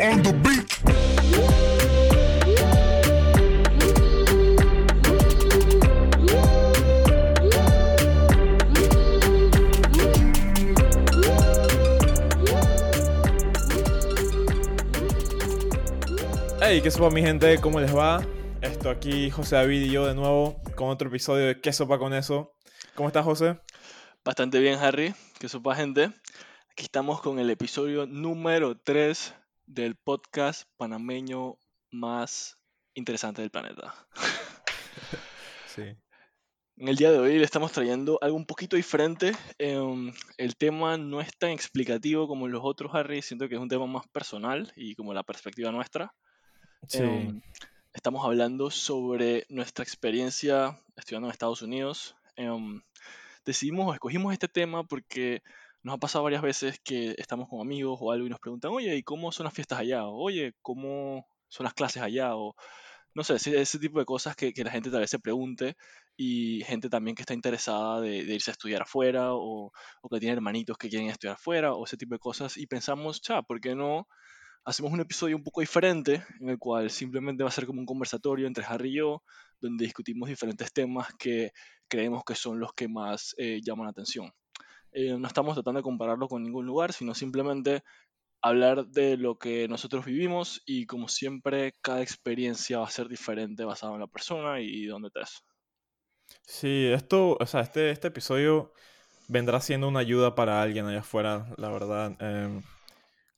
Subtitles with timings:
[0.00, 0.66] on the beat.
[16.62, 17.60] Hey, ¿qué sopa mi gente?
[17.60, 18.24] ¿Cómo les va?
[18.62, 22.14] Esto aquí José David y yo de nuevo con otro episodio de ¿Qué sopa con
[22.14, 22.52] eso?
[22.94, 23.58] ¿Cómo estás, José?
[24.24, 25.14] Bastante bien, Harry.
[25.38, 26.04] ¿Qué sopa, gente?
[26.70, 29.34] Aquí estamos con el episodio número 3
[29.70, 31.56] del podcast panameño
[31.92, 32.56] más
[32.94, 33.94] interesante del planeta.
[35.66, 35.82] Sí.
[36.76, 39.32] En el día de hoy le estamos trayendo algo un poquito diferente.
[39.56, 43.22] Em, el tema no es tan explicativo como los otros, Harry.
[43.22, 46.12] Siento que es un tema más personal y como la perspectiva nuestra.
[46.88, 46.98] Sí.
[46.98, 47.40] Em,
[47.92, 52.16] estamos hablando sobre nuestra experiencia estudiando en Estados Unidos.
[52.34, 52.82] Em,
[53.44, 55.42] decidimos o escogimos este tema porque
[55.82, 58.96] nos ha pasado varias veces que estamos con amigos o algo y nos preguntan, oye,
[58.96, 60.06] ¿y cómo son las fiestas allá?
[60.06, 62.36] O, oye, ¿cómo son las clases allá?
[62.36, 62.54] O
[63.14, 65.76] no sé, ese, tipo de cosas que, que la gente tal vez se pregunte
[66.16, 70.20] y gente también que está interesada de, de irse a estudiar afuera o, o que
[70.20, 73.60] tiene hermanitos que quieren estudiar afuera o ese tipo de cosas y pensamos, cha, ¿por
[73.60, 74.06] qué no?
[74.64, 77.86] hacemos un episodio un poco diferente, en el cual simplemente va a ser como un
[77.86, 79.22] conversatorio entre Harry y yo,
[79.60, 81.52] donde discutimos diferentes temas que
[81.88, 84.30] creemos que son los que más eh, llaman la atención.
[84.92, 87.82] Eh, no estamos tratando de compararlo con ningún lugar, sino simplemente
[88.42, 93.64] hablar de lo que nosotros vivimos y como siempre cada experiencia va a ser diferente
[93.64, 95.44] basada en la persona y dónde estés.
[96.46, 98.72] Sí, esto, o sea, este, este episodio
[99.28, 102.16] vendrá siendo una ayuda para alguien allá afuera, la verdad.
[102.20, 102.62] Em,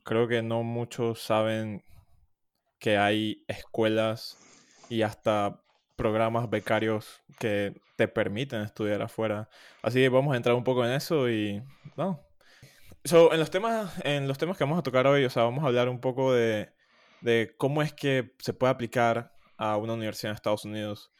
[0.05, 1.84] creo que no muchos saben
[2.78, 4.39] que hay escuelas
[4.91, 5.62] y hasta
[5.97, 9.48] programas becarios que te permiten estudiar afuera.
[9.83, 11.62] Así que vamos a entrar un poco en eso y
[11.97, 12.21] no.
[13.05, 15.65] So, en los temas, en los temas que vamos a tocar hoy, o sea, vamos
[15.65, 16.70] a hablar un poco de,
[17.20, 21.13] de cómo es que se puede aplicar a una universidad en Estados Unidos.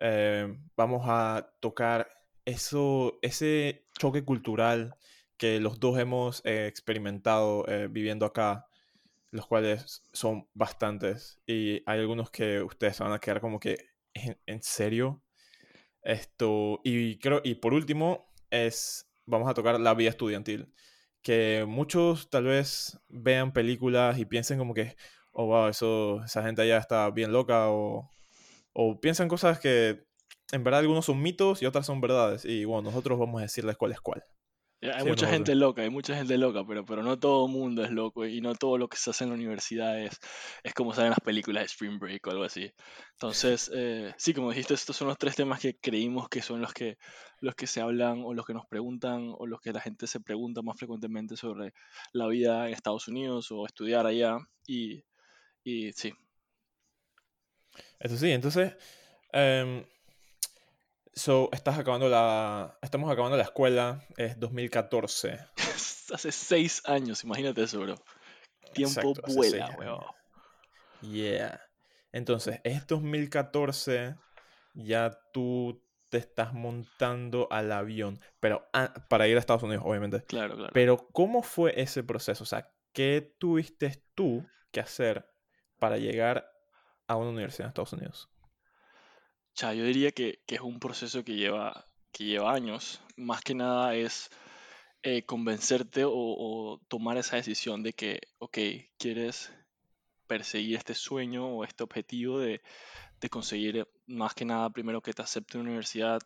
[0.00, 2.08] Eh, vamos a tocar
[2.44, 4.96] eso, ese choque cultural
[5.36, 8.66] que los dos hemos eh, experimentado eh, viviendo acá,
[9.30, 11.40] los cuales son bastantes.
[11.46, 15.22] Y hay algunos que ustedes van a quedar como que, ¿en, serio?
[16.02, 20.72] Esto, y creo, y por último, es, vamos a tocar la vida estudiantil.
[21.22, 24.96] Que muchos tal vez vean películas y piensen como que,
[25.32, 28.10] oh wow, eso, esa gente allá está bien loca, o,
[28.72, 30.04] o piensan cosas que
[30.52, 32.44] en verdad algunos son mitos y otras son verdades.
[32.44, 34.24] Y bueno, nosotros vamos a decirles cuál es cuál.
[34.82, 37.52] Hay ¿Sí o mucha gente loca, hay mucha gente loca, pero, pero no todo el
[37.52, 40.18] mundo es loco y no todo lo que se hace en la universidad es,
[40.62, 42.72] es como salen las películas de Spring Break o algo así.
[43.12, 46.72] Entonces, eh, sí, como dijiste, estos son los tres temas que creímos que son los
[46.72, 46.96] que,
[47.40, 50.20] los que se hablan o los que nos preguntan o los que la gente se
[50.20, 51.74] pregunta más frecuentemente sobre
[52.12, 54.38] la vida en Estados Unidos o estudiar allá.
[54.66, 55.04] Y,
[55.62, 56.14] y sí,
[57.98, 58.74] Eso sí, entonces,
[59.32, 59.84] em,
[61.20, 65.38] so, estás acabando la, estamos acabando la escuela, es 2014.
[66.14, 67.94] hace seis años, imagínate eso, bro.
[68.72, 70.04] Tiempo Exacto, vuela, weón.
[71.02, 71.60] Yeah.
[72.12, 74.16] Entonces, es 2014,
[74.74, 80.22] ya tú te estás montando al avión, pero ah, para ir a Estados Unidos, obviamente.
[80.22, 80.70] Claro, claro.
[80.72, 82.44] Pero, ¿cómo fue ese proceso?
[82.44, 85.30] O sea, ¿qué tuviste tú que hacer
[85.78, 86.50] para llegar
[87.06, 88.28] a una universidad en Estados Unidos?
[89.54, 93.00] Cha, yo diría que, que es un proceso que lleva, que lleva años.
[93.16, 94.30] Más que nada es
[95.02, 98.58] eh, convencerte o, o tomar esa decisión de que, ok,
[98.98, 99.52] quieres
[100.26, 102.62] perseguir este sueño o este objetivo de,
[103.20, 106.20] de conseguir más que nada primero que te acepte una universidad,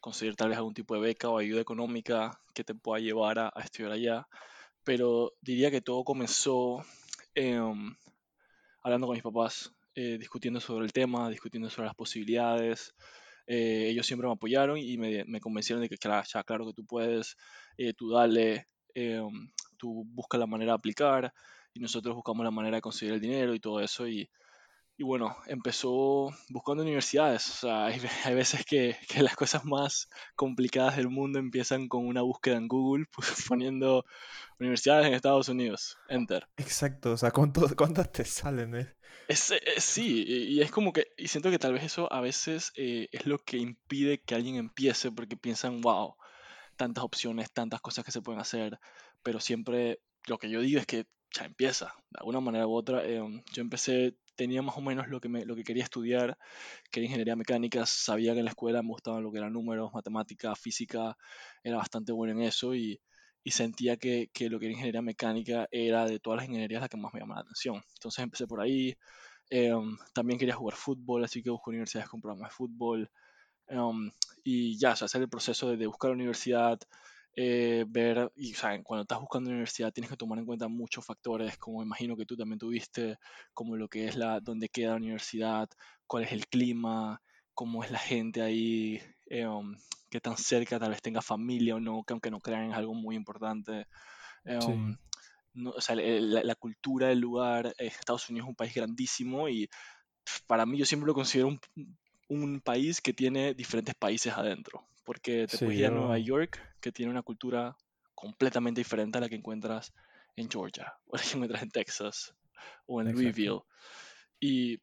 [0.00, 3.52] conseguir tal vez algún tipo de beca o ayuda económica que te pueda llevar a,
[3.62, 4.28] estudiar allá.
[4.84, 6.84] Pero diría que todo comenzó
[7.34, 7.96] em,
[8.82, 12.94] hablando con mis papás, eh, discutiendo sobre el tema, discutiendo sobre las posibilidades.
[13.46, 16.74] Eh, ellos siempre me apoyaron y me, me convencieron de que, claro, ya, claro que
[16.74, 17.36] tú puedes,
[17.76, 19.20] eh, tú dale, eh,
[19.76, 21.32] tú busca la manera de aplicar
[21.74, 24.06] y nosotros buscamos la manera de conseguir el dinero y todo eso.
[24.08, 24.30] Y,
[25.02, 27.48] y bueno, empezó buscando universidades.
[27.50, 32.06] O sea, hay, hay veces que, que las cosas más complicadas del mundo empiezan con
[32.06, 33.06] una búsqueda en Google,
[33.48, 34.04] poniendo
[34.60, 36.46] universidades en Estados Unidos, enter.
[36.56, 38.74] Exacto, o sea, ¿cuánto- ¿cuántas te salen?
[38.76, 38.94] eh?
[39.28, 42.20] Es, eh, sí, y, y es como que, y siento que tal vez eso a
[42.20, 46.14] veces eh, es lo que impide que alguien empiece porque piensan, wow,
[46.76, 48.78] tantas opciones, tantas cosas que se pueden hacer,
[49.22, 53.04] pero siempre lo que yo digo es que ya empieza, de alguna manera u otra.
[53.06, 53.20] eh,
[53.52, 56.38] yo empecé, tenía más o menos lo que, me, lo que quería estudiar,
[56.90, 59.92] que era ingeniería mecánica, sabía que en la escuela me gustaban lo que eran números,
[59.94, 61.16] matemática, física,
[61.62, 63.00] era bastante bueno en eso y,
[63.46, 66.96] sentía que, que, lo que era ingeniería mecánica era de todas las ingenierías la que
[66.96, 67.82] más me llamaba la atención.
[67.94, 68.94] Entonces empecé por ahí.
[69.50, 73.10] Em, también quería jugar fútbol, así que busqué universidades con programas de fútbol.
[73.68, 74.10] Em,
[74.44, 76.78] y ya, o sea, hacer el proceso de, de buscar universidad,
[77.34, 81.04] eh, ver, y o sea, cuando estás buscando universidad tienes que tomar en cuenta muchos
[81.04, 83.18] factores, como imagino que tú también tuviste,
[83.54, 85.68] como lo que es la, dónde queda la universidad,
[86.06, 87.22] cuál es el clima,
[87.54, 89.74] cómo es la gente ahí, eh, um,
[90.10, 92.94] qué tan cerca tal vez tenga familia o no, que aunque no crean es algo
[92.94, 93.86] muy importante.
[94.44, 94.96] Eh, um,
[95.74, 99.68] o sea, la, cultura del lugar, eh, Estados Unidos es un país grandísimo y
[100.46, 101.60] para mí yo siempre lo considero un,
[102.28, 106.92] un país que tiene diferentes países adentro, porque te puedes ir a Nueva York, que
[106.92, 107.76] tiene una cultura
[108.14, 109.92] completamente diferente a la que encuentras
[110.36, 112.34] en Georgia, o la que encuentras en Texas,
[112.86, 113.60] o en Louisville.
[114.40, 114.80] Y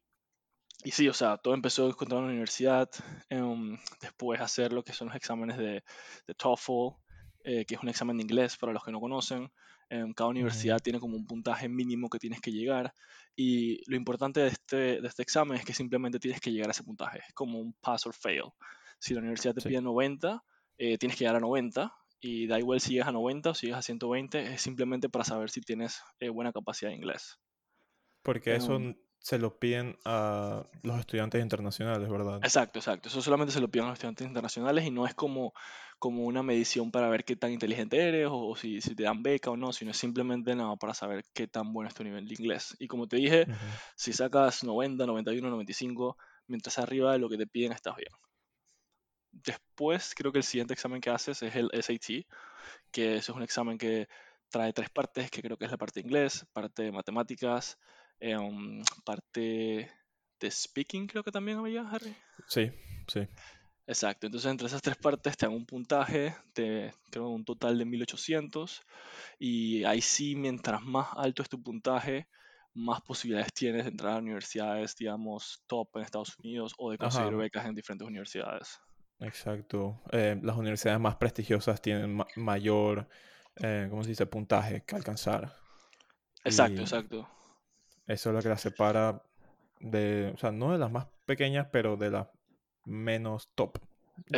[0.82, 2.88] y sí, o sea, todo empezó en la universidad,
[3.30, 5.84] um, después hacer lo que son los exámenes de,
[6.26, 6.96] de TOEFL,
[7.44, 9.50] eh, que es un examen de inglés para los que no conocen.
[9.90, 12.94] Um, cada universidad tiene como un puntaje mínimo que tienes que llegar
[13.34, 16.70] y lo importante de este, de este examen es que simplemente tienes que llegar a
[16.70, 18.44] ese puntaje, es como un pass or fail.
[19.00, 20.44] Si la universidad te pide 90,
[20.78, 23.66] eh, tienes que llegar a 90 y da igual si llegas a 90 o si
[23.66, 27.40] llegas a 120, es simplemente para saber si tienes eh, buena capacidad de inglés.
[28.22, 32.40] Porque eso um, se lo piden a los estudiantes internacionales, ¿verdad?
[32.42, 33.08] Exacto, exacto.
[33.08, 35.54] Eso solamente se lo piden a los estudiantes internacionales y no es como,
[35.98, 39.50] como una medición para ver qué tan inteligente eres o, si, si, te dan beca
[39.50, 42.34] o no, sino es simplemente nada para saber qué tan bueno es tu nivel de
[42.34, 42.76] inglés.
[42.78, 43.46] Y como te dije,
[43.96, 48.12] si sacas 90, 91, 95, mientras arriba de lo que te piden estás bien.
[49.32, 52.26] Después, creo que el siguiente examen que haces es el SAT,
[52.90, 54.08] que es un examen que
[54.50, 57.78] trae tres partes, que creo que es la parte de inglés, parte de matemáticas,
[58.18, 58.36] eh,
[59.04, 59.90] parte
[60.40, 62.14] de speaking, creo que también había, Harry.
[62.48, 62.70] Sí,
[63.06, 63.26] sí.
[63.86, 67.84] Exacto, entonces entre esas tres partes te dan un puntaje de, creo, un total de
[67.84, 68.82] 1800
[69.38, 72.28] y ahí sí, mientras más alto es tu puntaje,
[72.72, 77.34] más posibilidades tienes de entrar a universidades, digamos, top en Estados Unidos o de conseguir
[77.34, 78.78] becas en diferentes universidades.
[79.20, 80.00] Exacto.
[80.12, 83.08] Eh, las universidades más prestigiosas tienen mayor,
[83.56, 85.54] eh, ¿cómo se dice?, puntaje que alcanzar.
[86.44, 87.28] Exacto, exacto.
[88.06, 89.22] Eso es lo que la separa
[89.78, 92.28] de, o sea, no de las más pequeñas, pero de las
[92.84, 93.78] menos top.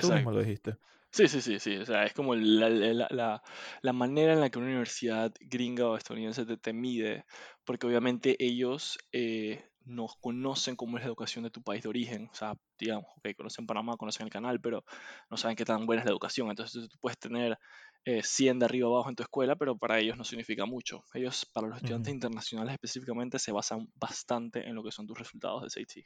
[0.00, 0.76] Tú mismo lo dijiste.
[1.10, 1.76] Sí, sí, sí, sí.
[1.76, 3.42] O sea, es como la, la,
[3.82, 7.26] la, manera en la que una universidad gringa o estadounidense te, te mide,
[7.64, 12.28] porque obviamente ellos eh, no conocen cómo es la educación de tu país de origen.
[12.32, 14.84] O sea, digamos, ok, conocen Panamá, conocen el canal, pero
[15.30, 16.50] no saben qué tan buena es la educación.
[16.50, 17.58] Entonces tú puedes tener
[18.04, 21.04] 100 eh, de arriba abajo en tu escuela, pero para ellos no significa mucho.
[21.14, 25.62] Ellos, para los estudiantes internacionales específicamente, se basan bastante en lo que son tus resultados
[25.62, 26.04] de SAT.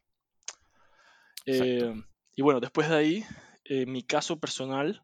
[1.46, 2.02] Eh,
[2.34, 3.24] y bueno, después de ahí,
[3.64, 5.02] en mi caso personal,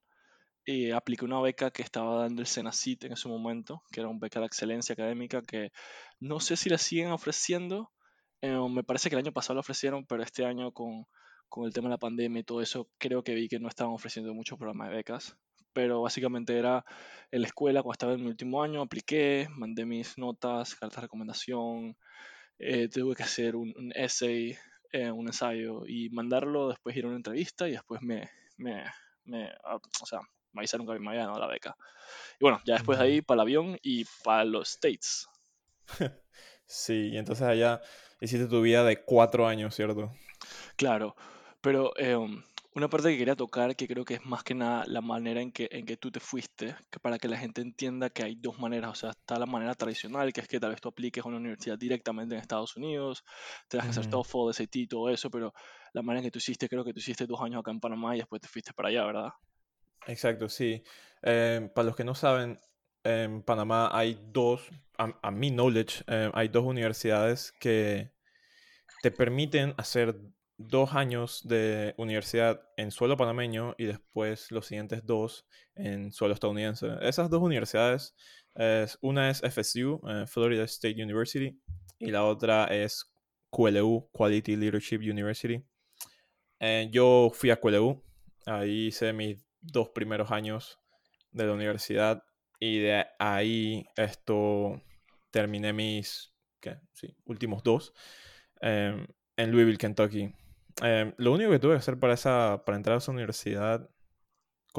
[0.65, 4.21] eh, apliqué una beca que estaba dando el Senacit en ese momento, que era una
[4.21, 5.73] beca de excelencia académica que
[6.21, 7.91] no sé si la siguen ofreciendo.
[8.43, 11.07] Me parece que el año pasado la ofrecieron, pero este año con,
[11.49, 13.93] con el tema de la pandemia y todo eso, creo que vi que no estaban
[13.93, 15.37] ofreciendo muchos programas de becas
[15.73, 16.85] pero básicamente era
[17.31, 21.03] en la escuela, cuando estaba en mi último año, apliqué, mandé mis notas, cartas de
[21.03, 21.97] recomendación,
[22.59, 24.57] eh, tuve que hacer un, un essay,
[24.93, 28.85] eh, un ensayo y mandarlo, después ir a una entrevista y después me, me,
[29.25, 30.21] me ah, o sea,
[30.53, 31.77] me avisaron que me había ganado la beca.
[32.39, 35.27] Y bueno, ya después de ahí para el avión y para los States.
[36.73, 37.83] Sí, y entonces allá
[38.19, 40.11] hiciste tu vida de cuatro años, ¿cierto?
[40.77, 41.15] Claro,
[41.61, 42.17] pero eh,
[42.75, 45.53] una parte que quería tocar, que creo que es más que nada la manera en
[45.53, 48.59] que, en que tú te fuiste, que para que la gente entienda que hay dos
[48.59, 51.29] maneras, o sea, está la manera tradicional, que es que tal vez tú apliques a
[51.29, 53.23] una universidad directamente en Estados Unidos,
[53.69, 55.53] te das que hacer TOEFL, SAT y todo eso, pero
[55.93, 58.17] la manera en que tú hiciste, creo que tú hiciste dos años acá en Panamá
[58.17, 59.29] y después te fuiste para allá, ¿verdad?
[60.07, 60.83] Exacto, sí.
[61.21, 62.59] Eh, para los que no saben,
[63.05, 68.11] en Panamá hay dos, a, mi knowledge, eh, hay dos universidades que
[69.03, 70.17] te permiten hacer
[70.59, 76.89] dos años de universidad en suelo panameño y después los siguientes dos en suelo estadounidense.
[77.01, 78.15] Esas dos universidades,
[78.55, 81.59] es, una es FSU, eh, Florida State University,
[81.99, 83.13] y la otra es
[83.51, 85.65] QLU, Quality Leadership University.
[86.61, 88.03] Eh, yo fui a QLU,
[88.47, 90.79] ahí hice mis dos primeros años
[91.33, 92.23] de la universidad
[92.65, 94.81] y de ahí esto
[95.33, 96.79] terminé mis ¿qué?
[96.93, 97.93] Sí, últimos dos
[98.61, 99.05] em,
[99.37, 100.33] en Louisville, Kentucky.
[100.81, 103.91] Em, lo único que tuve que hacer para, esa, para entrar a esa universidad,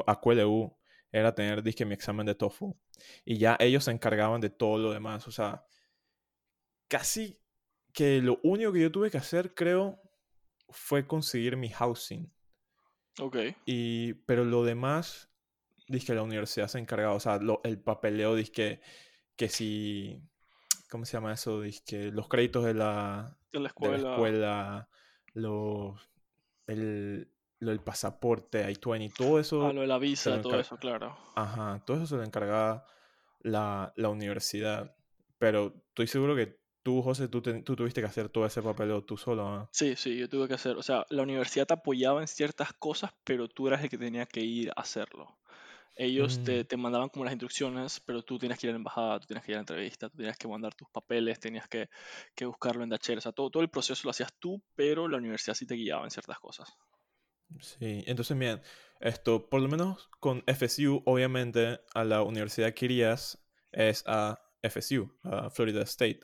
[0.08, 0.74] a QLU,
[1.12, 2.68] era tener disque mi examen de TOEFL.
[3.26, 5.28] Y ya ellos se encargaban de todo lo demás.
[5.28, 5.66] O sea,
[6.88, 7.38] casi
[7.92, 10.00] que lo único que yo tuve que hacer, creo,
[10.70, 12.34] fue conseguir mi housing.
[13.20, 13.38] Ok.
[13.66, 15.33] Y, pero lo demás,
[16.02, 18.82] que la universidad se encargaba, o sea, lo- el papeleo, que
[19.36, 20.22] que si,
[20.90, 21.62] ¿cómo se llama eso?
[21.86, 24.90] que los créditos de la, De la de la escuela.
[25.34, 26.00] los,
[26.68, 31.16] el, lo del pasaporte, I-20, todo eso, Ah, lo de la visa, todo eso, claro.
[31.36, 32.86] ajá, todo eso se lo encargaba
[33.42, 34.96] la, la universidad.
[35.40, 39.04] Pero estoy seguro que tú, José, tú, te- tú tuviste que hacer todo ese papeleo
[39.04, 39.70] tú solo, ¿ah?
[39.72, 43.12] Sí, sí, yo tuve que hacer, o sea, la universidad te apoyaba en ciertas cosas,
[43.24, 45.36] pero tú eras el que tenía que ir a hacerlo.
[45.96, 48.78] Ellos te, Mm, te mandaban como las instrucciones, pero tú tenías que ir a la
[48.78, 51.68] embajada, tú tenías que ir a la entrevista, tú tenías que mandar tus papeles, tenías
[51.68, 51.90] que,
[52.36, 55.18] que buscarlo en Dachel, o sea, todo, todo el proceso lo hacías tú, pero la
[55.18, 56.70] universidad sí te guiaba en ciertas cosas.
[57.60, 58.62] sí, entonces, bien,
[59.00, 65.12] esto, por lo menos con FSU, obviamente, a la universidad que irías es a FSU,
[65.24, 66.22] a Florida State.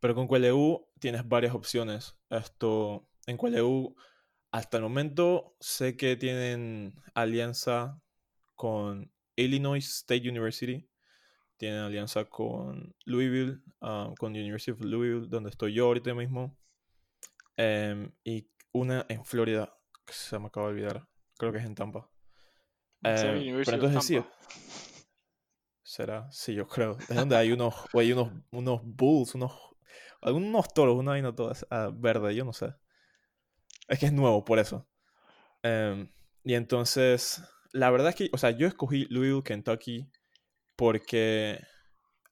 [0.00, 2.16] Pero con QLU tienes varias opciones.
[2.30, 3.96] Esto, en QLU,
[4.52, 8.02] hasta el momento, sé que tienen alianza
[8.56, 10.88] con Illinois State University.
[11.58, 16.58] Tienen alianza con Louisville, ah, con University of Louisville, donde estoy yo ahorita mismo.
[17.56, 21.08] Em, y una en Florida, que se me acaba de olvidar.
[21.38, 22.10] Creo que es en Tampa.
[23.02, 24.14] Eh, pero entonces sí,
[25.82, 26.98] será, sí, yo creo.
[27.08, 29.52] Es donde hay unos, o hay unos, unos bulls, unos,
[30.20, 32.74] algunos toros, una vaina toda esa- verde, yo no sé.
[33.88, 34.88] Es que es nuevo, por eso.
[35.62, 36.10] Em,
[36.44, 37.42] y entonces,
[37.76, 40.10] la verdad es que, o sea, yo escogí Louisville, Kentucky,
[40.76, 41.60] porque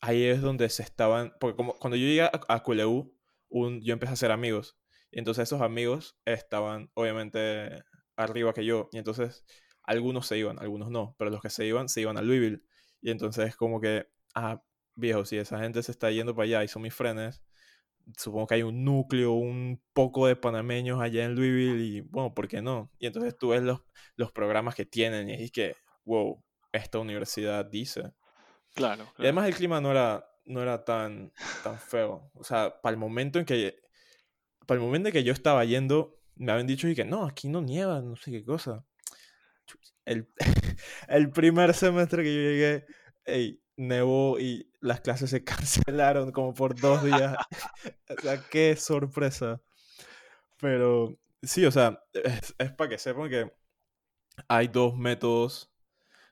[0.01, 3.15] ahí es donde se estaban, porque como cuando yo llegué a, a QLU,
[3.51, 4.79] un, yo empecé a hacer amigos.
[5.11, 7.85] Y entonces esos amigos estaban, obviamente,
[8.17, 8.89] arriba que yo.
[8.93, 9.45] Y entonces,
[9.83, 11.15] algunos se iban, algunos no.
[11.19, 12.63] Pero los que se iban, se iban a Louisville.
[13.01, 14.63] Y entonces, como que, ah,
[14.97, 17.43] viejo, si esa gente se está yendo para allá y son mis frenes,
[18.17, 22.49] supongo que hay un núcleo, un poco de panameños allá en Louisville y bueno, ¿por
[22.49, 22.91] qué no?
[22.99, 23.81] Y entonces tú ves los,
[24.17, 26.43] los programas que tienen y es que, wow,
[26.73, 28.13] esta universidad dice.
[28.75, 31.33] Claro, Y además el clima no era, no era tan,
[31.63, 32.31] tan feo.
[32.35, 33.81] O sea, para el momento en que,
[34.67, 37.49] para el momento en que yo estaba yendo, me habían dicho y que no, aquí
[37.49, 38.85] no nieva, no sé qué cosa.
[40.05, 40.29] El,
[41.09, 42.87] el primer semestre que yo llegué,
[43.25, 47.37] ey, nevó y las clases se cancelaron como por dos días.
[48.09, 49.61] o sea, qué sorpresa.
[50.61, 53.53] Pero sí, o sea, es, es para que sepan que
[54.49, 55.73] hay dos métodos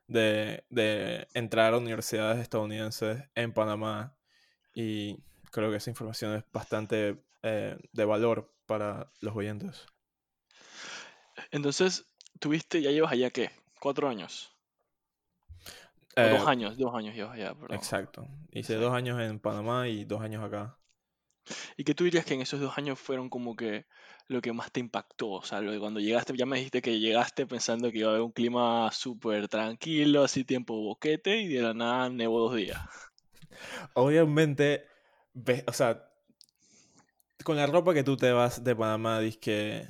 [0.07, 4.17] de, de entrar a universidades estadounidenses en Panamá
[4.75, 9.87] y creo que esa información es bastante eh, de valor para los oyentes.
[11.51, 12.07] Entonces,
[12.41, 13.51] tuviste, ya llevas allá qué?
[13.81, 14.52] ¿Cuatro años?
[16.16, 17.76] Eh, dos años, dos años allá, perdón.
[17.76, 18.28] exacto.
[18.50, 20.76] Hice dos años en Panamá y dos años acá.
[21.76, 23.87] ¿Y qué tú dirías que en esos dos años fueron como que
[24.28, 25.31] lo que más te impactó?
[25.31, 28.11] O sea, lo de cuando llegaste, ya me dijiste que llegaste pensando que iba a
[28.12, 32.81] haber un clima súper tranquilo, así tiempo boquete, y de la nada nevó dos días.
[33.95, 34.87] Obviamente,
[35.33, 36.09] ves, o sea,
[37.45, 39.88] con la ropa que tú te vas de Panamá, dices que...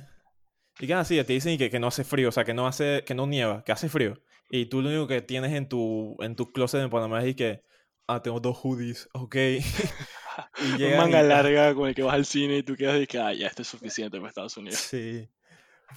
[0.79, 3.03] Y que así, te dicen que, que no hace frío, o sea, que no hace,
[3.05, 4.15] que no nieva, que hace frío.
[4.55, 7.61] Y tú lo único que tienes en tu, en tu closet en Panamá es que,
[8.07, 9.35] ah, tengo dos hoodies, ok.
[10.59, 13.07] y Un manga y- larga con el que vas al cine y tú quedas y
[13.07, 14.79] que, ah, ya, esto es suficiente para Estados Unidos.
[14.79, 15.27] Sí,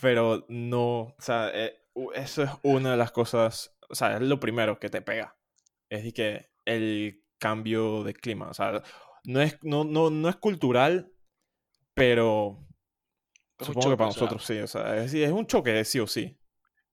[0.00, 1.78] pero no, o sea, eh,
[2.14, 5.36] eso es una de las cosas, o sea, es lo primero que te pega.
[5.90, 8.82] Es de que el cambio de clima, o sea,
[9.24, 11.12] no es, no, no, no es cultural,
[11.94, 12.58] pero
[13.58, 15.84] Es supongo que para choque, o sea, nosotros sí, o sea, es, es un choque
[15.84, 16.36] sí o sí.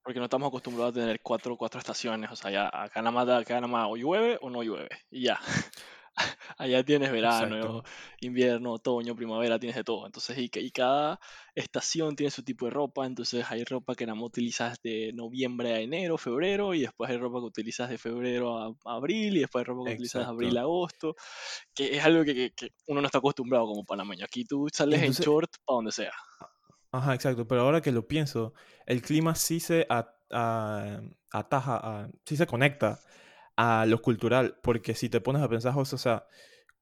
[0.03, 2.29] Porque no estamos acostumbrados a tener cuatro, cuatro estaciones.
[2.31, 4.89] O sea, ya acá nada más, acá nada más o llueve o no llueve.
[5.10, 5.39] Y ya.
[6.60, 7.83] Allá tienes verano, Exacto.
[8.22, 10.05] invierno, otoño, primavera, tienes de todo.
[10.05, 11.19] Entonces, y, y cada
[11.55, 13.05] estación tiene su tipo de ropa.
[13.07, 16.75] Entonces, hay ropa que nada más utilizas de noviembre a enero, febrero.
[16.75, 19.38] Y después hay ropa que utilizas de febrero a, a abril.
[19.38, 20.67] Y después hay ropa que utilizas de abril a Exacto.
[20.67, 21.15] agosto.
[21.74, 24.25] Que es algo que, que- que uno no está acostumbrado como panameño.
[24.25, 26.12] Aquí tú sales Entonces- en short para donde sea.
[26.93, 28.53] Ajá, exacto, pero ahora que lo pienso,
[28.85, 33.00] el clima sí se a- a- ataja, a- sí se conecta
[33.57, 36.27] a lo cultural, porque si te pones a pensar, José, o sea,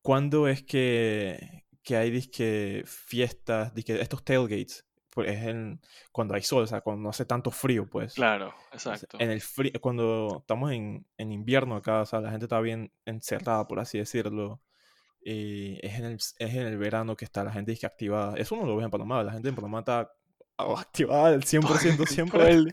[0.02, 4.86] ¿cuándo es que, que hay disque fiestas, disque estos tailgates?
[5.10, 5.80] Pues es en,
[6.12, 8.14] cuando hay sol, o sea, cuando no hace tanto frío, pues.
[8.14, 9.18] Claro, exacto.
[9.20, 12.92] En el frío, cuando estamos en, en invierno acá, o sea, la gente está bien
[13.06, 14.62] encerrada, por así decirlo.
[15.24, 18.36] Y es en el, es en el verano que está la gente disque activada.
[18.38, 20.12] Eso no lo ves en Panamá, la gente en Panamá está
[20.58, 22.72] activada al 100% Todo siempre.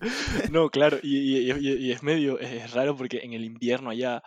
[0.51, 4.23] No, claro, y, y- y- y es medio, es raro porque en el invierno allá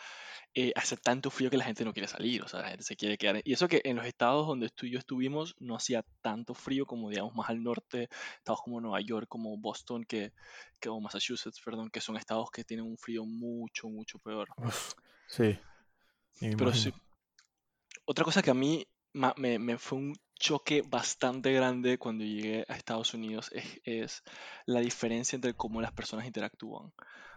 [0.54, 2.96] eh, hace tanto frío que la gente no quiere salir, o sea, la gente se
[2.98, 3.42] quiere quedar.
[3.46, 6.86] Y eso que en los estados donde tú y yo estuvimos no hacía tanto frío
[6.86, 10.34] como, digamos, más al norte, estados como Nueva York, como Boston, que,
[10.80, 14.50] que o Massachusetts, perdón, que son estados que tienen un frío mucho, mucho peor.
[14.58, 14.94] Uf,
[15.28, 15.58] sí.
[16.58, 16.94] Pero sí.
[18.06, 22.76] Otra cosa que a mí me, me fue un choque bastante grande cuando llegué a
[22.76, 24.24] Estados Unidos es, es
[24.66, 26.94] la diferencia entre cómo las personas interactúan.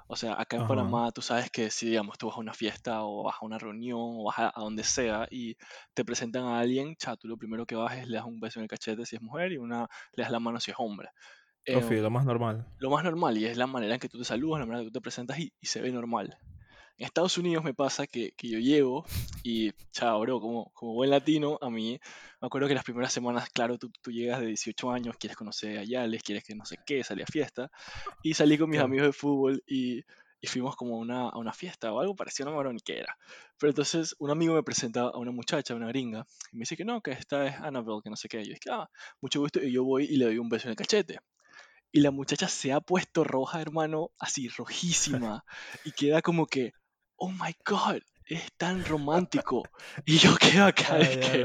[0.06, 0.68] O sea, acá en Ajá.
[0.68, 3.58] Panamá tú sabes que si, digamos, tú vas a una fiesta o vas a una
[3.58, 5.56] reunión o vas a, a donde sea y
[5.94, 8.58] te presentan a alguien, cha, tú lo primero que vas es le das un beso
[8.60, 11.10] en el cachete si es mujer y una le das la mano si es hombre.
[11.64, 12.66] Em, lo más normal.
[12.78, 14.86] lo más normal y es la manera en que tú te saludas, la manera en
[14.86, 16.38] que tú te presentas y, y se ve normal.
[16.96, 19.04] En Estados Unidos me pasa que, que yo llego
[19.42, 21.98] y, chao, bro, como, como buen latino, a mí
[22.40, 25.78] me acuerdo que las primeras semanas, claro, tú, tú llegas de 18 años, quieres conocer
[25.78, 27.70] a Yales, quieres que no sé qué, salir a fiesta,
[28.22, 30.04] y salí con mis amigos de fútbol y,
[30.44, 32.80] y fuimos como a una, a una fiesta o algo parecido, no me acuerdo ni
[32.80, 33.16] qué era.
[33.58, 36.84] Pero entonces un amigo me presenta a una muchacha, una gringa, y me dice que
[36.84, 38.42] no, que esta es Annabelle, que no sé qué.
[38.42, 38.90] Y yo dije, ah,
[39.22, 41.18] mucho gusto, y yo voy y le doy un beso en el cachete.
[41.90, 45.44] Y la muchacha se ha puesto roja, hermano, así rojísima.
[45.84, 46.72] Y queda como que,
[47.24, 49.62] oh my god, es tan romántico.
[50.06, 51.44] Y yo quedo acá Ay, que,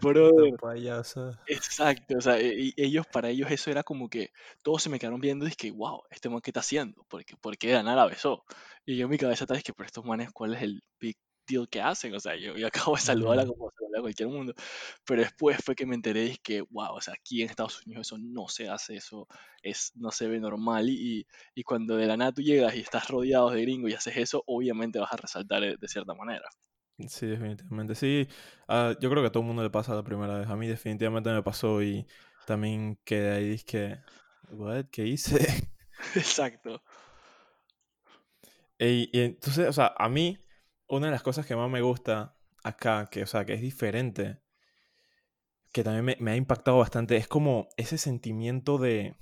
[0.00, 1.40] brother, Esta payasa.
[1.46, 2.16] exacto.
[2.18, 4.30] O sea, e- y ellos, para ellos eso era como que
[4.62, 7.04] todos se me quedaron viendo y es que, wow, este man, ¿qué está haciendo?
[7.08, 8.44] Porque, ¿por qué Dana la besó?
[8.86, 11.16] Y yo en mi cabeza tal vez que, pero estos manes, ¿cuál es el big
[11.50, 12.14] deal que hacen?
[12.14, 14.54] O sea, yo, yo acabo de saludarla como saludarla a cualquier mundo.
[15.04, 18.06] Pero después fue que me enteré de que, wow, o sea, aquí en Estados Unidos
[18.08, 19.28] eso no se hace, eso
[19.62, 20.88] es, no se ve normal.
[20.88, 24.16] Y, y cuando de la nada tú llegas y estás rodeado de gringos y haces
[24.16, 26.48] eso, obviamente vas a resaltar de, de cierta manera.
[27.08, 27.94] Sí, definitivamente.
[27.94, 28.28] Sí,
[28.68, 30.48] ah, yo creo que a todo el mundo le pasa la primera vez.
[30.48, 32.06] A mí definitivamente me pasó y
[32.46, 33.98] también quedé ahí, que,
[34.50, 35.38] what, ¿qué hice?
[36.14, 36.82] Exacto.
[38.78, 40.38] Y, y entonces, o sea, a mí,
[40.90, 44.38] una de las cosas que más me gusta acá, que, o sea, que es diferente,
[45.72, 49.14] que también me, me ha impactado bastante, es como ese sentimiento de,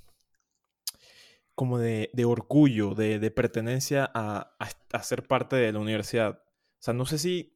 [1.55, 6.41] como de, de orgullo, de, de pertenencia a, a, a ser parte de la universidad.
[6.41, 7.53] O sea, no sé si,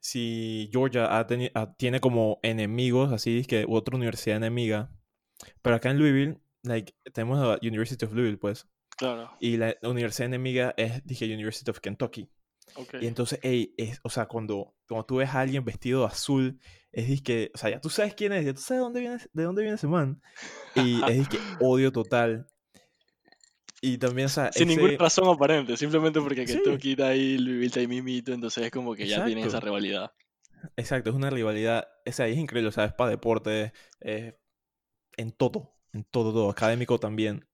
[0.00, 4.90] si Georgia ha teni- ha- tiene como enemigos, así que otra universidad enemiga,
[5.60, 9.30] pero acá en Louisville, like, tenemos la University of Louisville, pues, Claro.
[9.40, 12.30] y la universidad enemiga es, dije, University of Kentucky.
[13.00, 16.58] Y entonces, ey, es, o sea, cuando, cuando tú ves a alguien vestido de azul,
[16.90, 19.18] es disque, o sea, ya tú sabes quién es, ya tú sabes de dónde viene,
[19.32, 20.22] de dónde viene ese man.
[20.74, 22.46] Y es disque odio total.
[23.80, 26.54] Y también, o sea, Sin ninguna ese- razón aparente, simplemente porque Sí.
[26.54, 30.12] Kentucky está ahí, Louisville está ahí mismito, entonces es como que ya tienen esa rivalidad.
[30.76, 34.38] Exacto, es una rivalidad, o sea, es increíble, o sea, es para deporte, eh,
[35.16, 37.48] en todo, en todo, todo, académico también.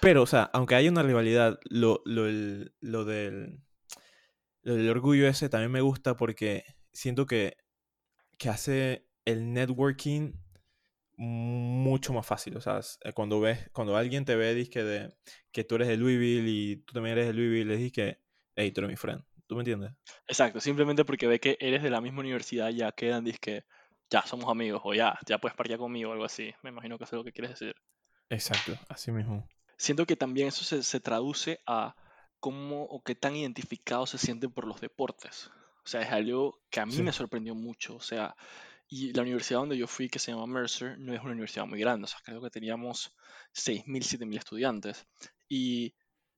[0.00, 3.60] Pero, o sea, aunque haya una rivalidad, lo, lo, el- lo del,
[4.74, 7.56] del orgullo ese también me gusta porque siento que,
[8.38, 10.32] que hace el networking
[11.18, 12.56] mucho más fácil.
[12.56, 15.16] O sea, eh, cuando ves, cuando alguien te ve, dice que, de,
[15.50, 18.18] que tú eres de Louisville y tú también eres de Louisville, le dices que,
[18.56, 19.22] hey, tú eres mi friend.
[19.46, 19.92] ¿Tú me entiendes?
[20.26, 23.64] Exacto, simplemente porque ve que eres de la misma universidad, ya quedan, que
[24.10, 26.52] ya somos amigos, o ya, ya puedes parquear conmigo, o algo así.
[26.62, 27.74] Me imagino que eso es lo que quieres decir.
[28.28, 29.48] Exacto, así mismo.
[29.78, 31.96] Siento que también eso se, se traduce a
[32.40, 35.50] cómo o qué tan identificados se sienten por los deportes.
[35.84, 37.02] O sea, es algo que a mí Sí.
[37.02, 37.96] me sorprendió mucho.
[37.96, 38.36] O sea,
[38.88, 41.78] y la universidad donde yo fui, que se llama Mercer, no es una universidad muy
[41.80, 42.04] grande.
[42.04, 43.14] O sea, creo que teníamos
[43.52, 45.06] 6.000, 7.000 estudiantes.
[45.48, 45.94] Y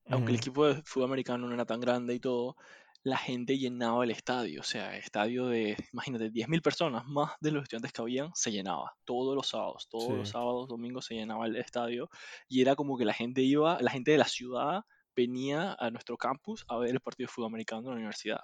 [0.07, 2.57] aunque el equipo de fútbol americano no era tan grande y todo,
[3.03, 4.61] la gente llenaba el estadio.
[4.61, 8.95] O sea, estadio de, imagínate, 10.000 personas, más de los estudiantes que habían, se llenaba.
[9.05, 12.11] Todos los sábados, todos los sábados, domingos se llenaba el estadio.
[12.49, 16.17] Y era como que la gente iba, la gente de la ciudad venía a nuestro
[16.17, 18.41] campus a ver el partido de fútbol americano en la universidad.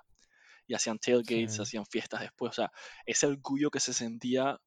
[0.66, 1.62] Y hacían tailgates, Sí.
[1.62, 2.50] hacían fiestas después.
[2.50, 2.72] O sea,
[3.04, 4.58] ese orgullo que se sentía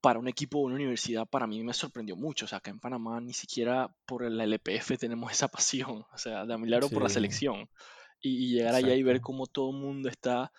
[0.00, 2.44] para un equipo de una universidad, para mí me sorprendió mucho.
[2.44, 6.04] O sea, que en Panamá ni siquiera por la LPF tenemos esa pasión.
[6.12, 7.14] O sea, de milagro por la Sí.
[7.14, 7.68] selección.
[8.20, 9.26] Y, y llegar allá y ver Exacto.
[9.26, 10.50] cómo todo el mundo está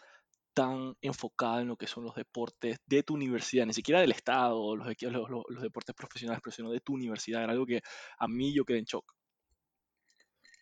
[0.54, 4.76] tan enfocado en lo que son los deportes de tu universidad, ni siquiera del Estado,
[4.76, 7.43] los, los, los- los deportes profesionales, pero sino de tu universidad.
[7.43, 7.82] Era algo que
[8.17, 9.13] a mí yo quedé en shock.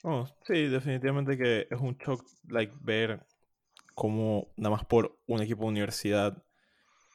[0.08, 3.26] Oh, sí, definitivamente que es un shock like, ver
[3.96, 6.44] cómo nada más por un equipo de universidad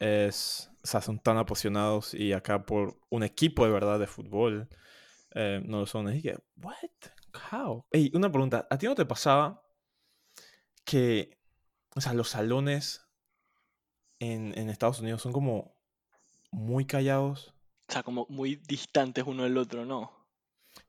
[0.00, 4.68] es, o sea, son tan apasionados y acá por un equipo de verdad de fútbol
[5.36, 6.08] eh, no lo son.
[6.08, 7.52] Es que, what?
[7.52, 7.86] How?
[7.92, 9.62] Ey, una pregunta, ¿a ti no te pasaba
[10.84, 11.38] que,
[11.94, 13.06] o sea, los salones
[14.18, 15.76] en, en Estados Unidos son como
[16.50, 17.54] muy callados?
[17.88, 20.10] O sea, como muy distantes uno del otro, ¿no?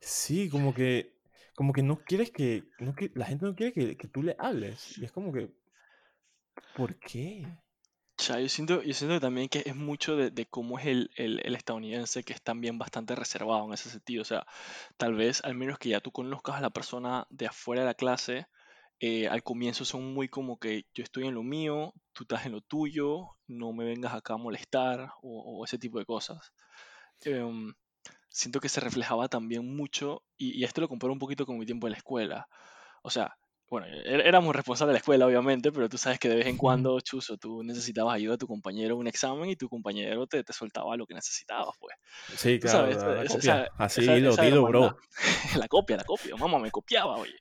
[0.00, 1.11] Sí, como que,
[1.54, 2.64] como que no quieres que,
[3.14, 4.98] la gente no quiere que, tú le hables.
[4.98, 5.50] Y es como que,
[6.76, 7.46] ¿Por qué?
[8.18, 12.22] Ya, yo siento, yo siento también que es mucho de, cómo es el, el, estadounidense,
[12.22, 14.22] que es también bastante reservado en ese sentido.
[14.22, 14.46] O sea,
[14.96, 17.94] tal vez al menos que ya tú conozcas a la persona de afuera de la
[17.94, 18.46] clase,
[19.00, 22.52] eh, al comienzo son muy como que yo estoy en lo mío, tú estás en
[22.52, 26.52] lo tuyo, no me vengas acá a molestar o, o ese tipo de cosas.
[27.22, 27.74] Em,
[28.32, 31.66] siento que se reflejaba también mucho, y, y esto lo comparo un poquito con mi
[31.66, 32.48] tiempo en la escuela.
[33.02, 33.36] O sea,
[33.68, 36.56] bueno, é- éramos responsables de la escuela, obviamente, pero tú sabes que de vez en
[36.58, 40.44] cuando, Chuzo, tú necesitabas ayuda de tu compañero en un examen y tu compañero te,
[40.44, 41.94] te soltaba lo que necesitabas, pues.
[42.36, 43.62] Sí, claro, sabes, la, la esa, copia.
[43.64, 44.90] esa, Así, esa, dilo, hermandad.
[44.90, 44.98] bro.
[45.64, 46.36] La copia, la copia.
[46.36, 47.38] Mamá me copiaba, oye.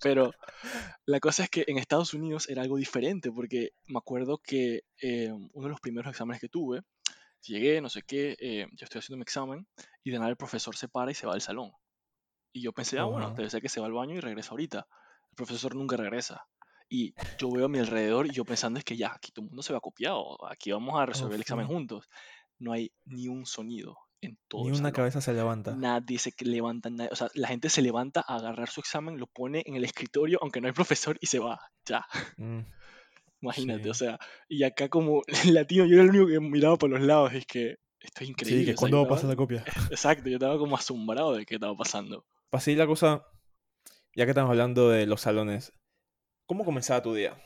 [0.00, 0.32] Pero
[1.06, 5.30] la cosa es que en Estados Unidos era algo diferente, porque me acuerdo que eh,
[5.32, 6.80] uno de los primeros exámenes que tuve,
[7.42, 9.66] llegué, no sé qué, eh, yo estoy haciendo mi examen,
[10.04, 11.72] y de nada el profesor se para y se va al salón.
[12.52, 14.86] Y yo pensé, ah, bueno, debe ser que se va al baño y regresa ahorita.
[15.30, 16.46] El profesor nunca regresa.
[16.88, 19.50] Y yo veo a mi alrededor y yo pensando es que ya, aquí todo el
[19.50, 22.08] mundo se va copiado, aquí vamos a Oh, resolver el examen juntos.
[22.58, 25.74] No hay ni un sonido en todo Ni el una cabeza se levanta.
[25.76, 29.26] Nadie se levanta, nadie- o sea, la gente se levanta a agarrar su examen, lo
[29.26, 31.60] pone en el escritorio, aunque no hay profesor, y se va.
[31.84, 32.06] Ya,
[32.38, 32.60] Mm,
[33.46, 34.06] imagínate, o sí.
[34.06, 37.46] sea, y acá como latino, yo era el único que miraba por los lados, es
[37.46, 39.36] que esto es Sí, increíble, que o sea, yo cuándo va a estaba, pasar la
[39.36, 39.68] copia.
[39.90, 42.26] exacto, yo estaba como asombrado de qué estaba pasando.
[42.50, 43.24] Así la cosa,
[44.16, 45.72] ya que estamos hablando de los salones,
[46.46, 47.36] ¿cómo comenzaba tu día?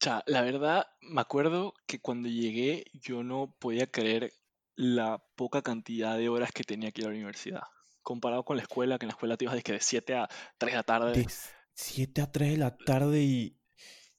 [0.00, 4.32] sea, la verdad, me acuerdo que cuando llegué yo no podía creer
[4.74, 7.62] la poca cantidad de horas que tenía que ir a la universidad.
[8.02, 10.28] Comparado con la escuela, que en la escuela te ibas de, que de 7 a
[10.58, 11.26] 3 de la tarde De
[11.74, 13.58] 7 a 3 de la tarde y...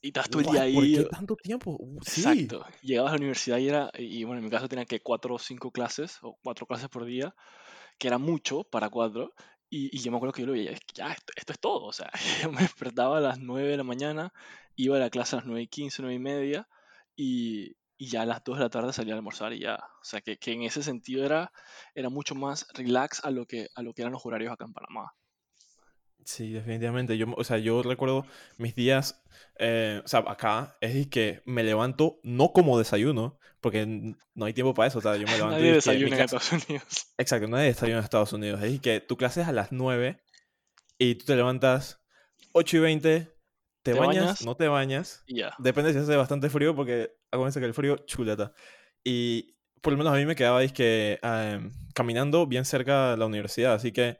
[0.03, 0.73] y estabas todo el día What?
[0.73, 0.95] ¿Por ahí.
[0.97, 1.77] qué tanto tiempo?
[1.79, 2.21] Uh, Sí.
[2.21, 2.65] Exacto.
[2.81, 5.39] Llegabas a la universidad y era, y bueno, en mi caso tenía que 4 o
[5.39, 7.33] 5 clases, o 4 clases por día,
[7.97, 9.33] que era mucho para 4.
[9.69, 11.85] Y, y yo me acuerdo que yo lo veía, ya, esto, esto es todo.
[11.85, 12.11] O sea,
[12.43, 14.33] yo me despertaba a las 9 de la mañana,
[14.75, 16.67] iba a la clase a las 9 y 15, 9 y media,
[17.15, 19.75] y, y ya a las 2 de la tarde salía a almorzar y ya.
[19.77, 21.53] O sea, que, que en ese sentido era,
[21.95, 24.73] era mucho más relax a lo, que, a lo que eran los horarios acá en
[24.73, 25.13] Panamá.
[26.25, 27.17] Sí, definitivamente.
[27.17, 28.25] Yo, o sea, yo recuerdo
[28.57, 29.23] mis días,
[29.59, 33.85] eh, o sea, acá es que me levanto no como desayuno, porque
[34.33, 34.99] no hay tiempo para eso.
[34.99, 36.21] O sea, yo me levanto Nadie es desayuna en.
[36.23, 37.07] Estados Unidos.
[37.17, 38.61] Exacto, no hay desayuno en Estados Unidos.
[38.63, 40.21] Es que tu clase es a las 9
[40.97, 42.01] y tú te levantas
[42.53, 43.19] 8 y 20,
[43.83, 45.23] te Te bañas, bañas no te bañas.
[45.27, 45.53] y ya.
[45.59, 48.53] Depende si hace bastante frío, porque acuérdense que el frío chuleta.
[49.03, 51.19] Y por lo menos a mí me quedaba que
[51.93, 54.17] caminando bien cerca de la universidad, así que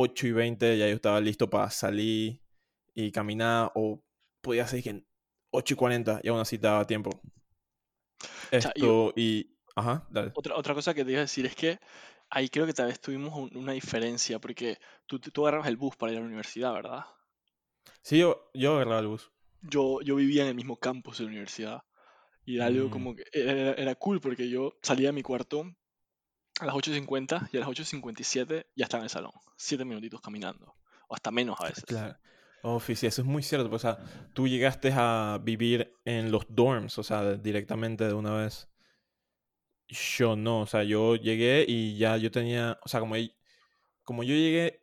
[0.00, 2.40] 8 y 20 ya yo estaba listo para salir
[2.94, 4.02] y caminar, o
[4.42, 5.04] podía ser que
[5.50, 7.20] 8 y 40 y aún así daba tiempo.
[8.74, 9.50] Y Esto y...
[9.76, 10.32] Ajá, dale.
[10.32, 11.78] otra, otra cosa que te iba a decir es que
[12.30, 15.96] ahí creo que tal vez tuvimos un- una diferencia, porque tú, tú agarrabas el bus
[15.96, 17.04] para ir a la universidad, ¿verdad?
[18.02, 19.32] Sí, yo, yo agarraba el bus.
[19.62, 21.82] Yo, yo vivía en el mismo campus de la universidad
[22.44, 25.66] y era algo Mm, como que era, era cool porque yo salía de mi cuarto
[26.60, 29.32] a las 8.50 y a las 8.57 ya estaba en el salón.
[29.56, 30.74] Siete minutitos caminando.
[31.08, 31.84] O hasta menos a veces.
[31.84, 32.16] claro.
[32.66, 33.68] Oh, sí, eso es muy cierto.
[33.68, 38.34] pues, O sea, tú llegaste a vivir en los dorms, o sea, directamente de una
[38.36, 38.70] vez.
[39.88, 43.16] Yo no, o sea, yo llegué y ya yo tenía, o sea, como,
[44.02, 44.80] como yo llegué,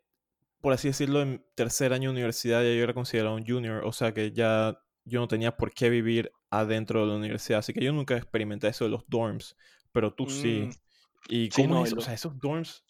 [0.62, 3.91] por así decirlo, en tercer año de universidad, ya yo era considerado un junior, o
[3.93, 7.84] sea que ya yo no tenía por qué vivir adentro de la universidad, así que
[7.84, 9.55] yo nunca experimenté eso de los dorms,
[9.91, 10.69] pero tú sí.
[11.27, 11.95] ¿Y sí, cómo no, es eso?
[11.95, 12.84] O lo, sea, esos dorms,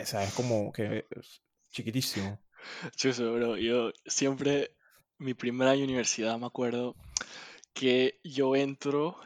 [0.00, 2.38] o sea, es como que es chiquitísimo.
[2.96, 4.74] Chuso, bro, yo siempre,
[5.18, 6.94] mi primer año de universidad, me acuerdo
[7.72, 9.16] que yo entro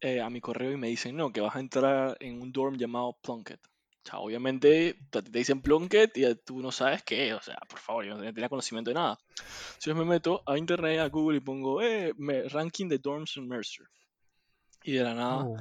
[0.00, 2.76] eh, a mi correo y me dicen, no, que vas a entrar en un dorm
[2.76, 3.60] llamado Plunkett.
[3.66, 8.04] O sea, obviamente te dicen Plunkett y tú no sabes qué o sea, por favor,
[8.04, 9.18] yo no tenía conocimiento de nada.
[9.30, 13.36] Entonces yo me meto a internet, a Google y pongo, eh, me- ranking de dorms
[13.38, 13.86] en Mercer.
[14.82, 15.56] Y de la nada Oh,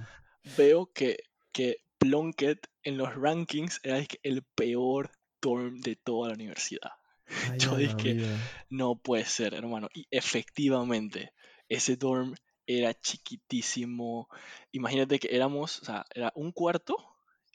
[0.58, 1.18] veo que,
[1.54, 5.12] que Plunkett en los rankings era el peor
[5.42, 6.92] dorm de toda la universidad.
[7.50, 8.38] ay, Yo dije, vida.
[8.70, 9.88] no puede ser, hermano.
[9.94, 11.32] Y efectivamente,
[11.70, 12.36] ese dorm
[12.68, 14.28] era chiquitísimo.
[14.74, 16.98] Imagínate que éramos, o sea, era un cuarto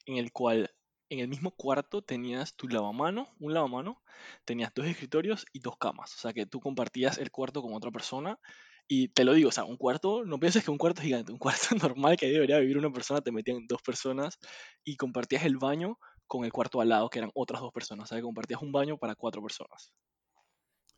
[0.06, 0.74] en el cual,
[1.10, 4.02] en el mismo cuarto tenías tu lavamano, un lavamano,
[4.46, 6.14] tenías dos escritorios y dos camas.
[6.14, 8.38] O sea, que tú compartías el cuarto con otra persona.
[8.90, 11.30] Y te lo digo, o sea, un cuarto, no pienses que un cuarto es gigante,
[11.30, 14.38] un cuarto normal que ahí debería vivir una persona, te metían dos personas
[14.82, 18.04] y compartías el baño con el cuarto al lado, que eran otras dos personas.
[18.04, 19.92] O sea, que compartías un baño para cuatro personas.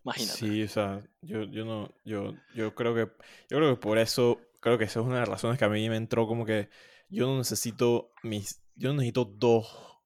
[0.05, 0.39] Imagínate.
[0.39, 3.13] Sí, o sea, yo, yo no, yo, yo creo que,
[3.51, 5.69] yo creo que por eso, creo que esa es una de las razones que a
[5.69, 6.71] mí me entró como que
[7.09, 10.01] yo no necesito mis, yo no necesito dos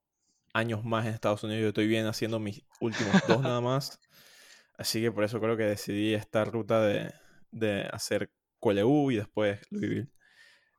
[0.52, 4.00] años más en Estados Unidos, yo estoy bien haciendo mis últimos dos nada más,
[4.78, 7.12] así que por eso creo que decidí esta ruta de,
[7.54, 10.08] de hacer QLU y después Louisville.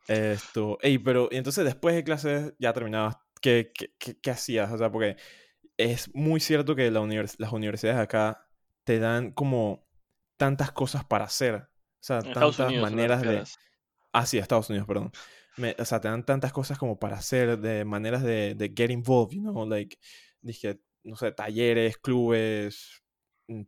[0.07, 4.71] Esto, ey, pero y entonces después de clases ya terminabas, ¿qué, qué, qué- qué hacías?
[4.71, 5.17] O sea, porque
[5.77, 8.47] es muy cierto que la univers- las universidades acá
[8.83, 9.88] te dan como
[10.38, 11.55] tantas cosas para hacer.
[11.55, 11.67] O
[12.01, 13.43] sea, En tantas Unidos, ¿te maneras de...
[14.13, 15.11] Ah, sí, Estados Unidos, perdón.
[15.57, 18.91] Me- o sea, te dan tantas cosas como para hacer, de maneras de, de get
[18.91, 19.97] involved, you know, like,
[20.41, 23.03] dije, no sé, talleres, clubes,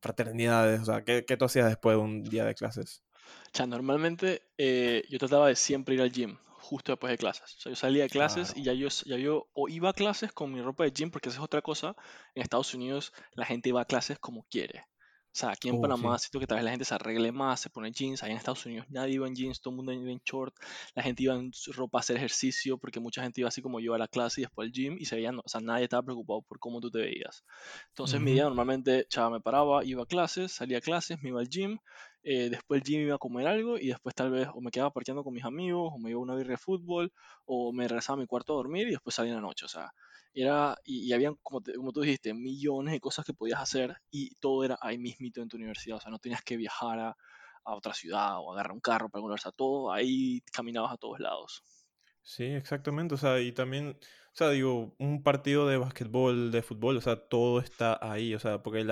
[0.02, 3.04] fraternidades, o sea, ¿qué, qué tú hacías después de un día de clases?
[3.54, 7.56] O sea, normalmente eh, yo trataba de siempre ir al gym, justo después de clases.
[7.58, 8.60] O sea, yo salía de clases Claro.
[8.62, 11.30] y ya yo, ya yo o iba a clases con mi ropa de gym, porque
[11.30, 11.96] esa es otra cosa.
[12.36, 14.86] En Estados Unidos la gente va a clases como quiere.
[15.38, 16.18] O sea, aquí en Oh, Panamá sí.
[16.18, 18.24] siento que tal vez la gente se arregle más, se pone jeans.
[18.24, 20.56] Allá en Estados Unidos nadie iba en jeans, todo el mundo iba en short.
[20.96, 23.94] La gente iba en ropa a hacer ejercicio, porque mucha gente iba así como yo
[23.94, 26.42] a la clase y después al gym y se veían, o sea, nadie estaba preocupado
[26.42, 27.46] por cómo tú te veías.
[27.90, 31.40] Entonces mi día normalmente, chava, me paraba, iba a clases, salía a clases, me iba
[31.40, 31.78] al gym,
[32.24, 34.92] eh, después del gym iba a comer algo y después tal vez o me quedaba
[34.92, 37.14] parqueando con mis amigos, o me iba a una birria de fútbol,
[37.46, 39.66] o me regresaba a mi cuarto a dormir y después salía en la noche.
[39.66, 39.94] O sea,
[40.34, 44.36] era, y, y habían, como, como tú dijiste, millones de cosas que podías hacer y
[44.36, 45.98] todo era ahí mismito en tu universidad.
[45.98, 47.18] O sea, no tenías que viajar a,
[47.68, 49.54] a otra ciudad o agarrar un carro para algún lugar.
[49.56, 51.64] Todo ahí caminabas a todos lados.
[52.22, 53.16] Sí, exactamente.
[53.16, 57.28] O sea, y también, o sea, digo, un partido de básquetbol, de fútbol, o sea,
[57.28, 58.36] todo está ahí.
[58.36, 58.86] O sea, porque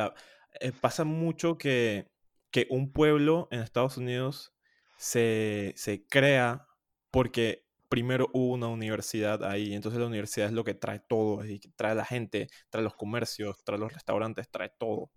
[0.60, 2.12] eh, pasa mucho que,
[2.52, 4.54] que un pueblo en Estados Unidos
[4.98, 6.68] se, se crea
[7.12, 9.74] porque primero hubo una universidad ahí.
[9.74, 12.96] Entonces la universidad es lo que trae todo, y trae a la gente, trae los
[12.96, 15.12] comercios, trae los restaurantes, trae todo.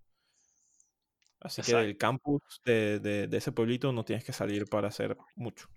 [1.41, 5.17] Así que del campus de, de- de ese pueblito no tienes que salir para hacer
[5.35, 5.69] mucho.